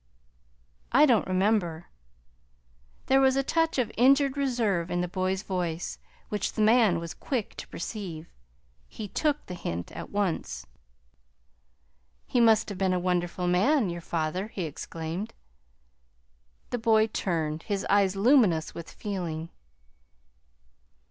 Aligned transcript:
"I 0.91 1.05
don't 1.05 1.27
remember." 1.27 1.85
There 3.05 3.21
was 3.21 3.35
a 3.35 3.43
touch 3.43 3.77
of 3.77 3.91
injured 3.95 4.35
reserve 4.35 4.89
in 4.89 5.01
the 5.01 5.07
boy's 5.07 5.43
voice 5.43 5.99
which 6.29 6.53
the 6.53 6.61
man 6.63 6.99
was 6.99 7.13
quick 7.13 7.55
to 7.57 7.67
perceive. 7.67 8.33
He 8.87 9.07
took 9.07 9.45
the 9.45 9.53
hint 9.53 9.91
at 9.91 10.09
once. 10.09 10.65
"He 12.25 12.39
must 12.39 12.69
have 12.69 12.79
been 12.79 12.93
a 12.93 12.99
wonderful 12.99 13.45
man 13.45 13.91
your 13.91 14.01
father!" 14.01 14.47
he 14.47 14.63
exclaimed. 14.63 15.35
The 16.71 16.79
boy 16.79 17.05
turned, 17.05 17.61
his 17.61 17.85
eyes 17.87 18.15
luminous 18.15 18.73
with 18.73 18.89
feeling. 18.89 19.49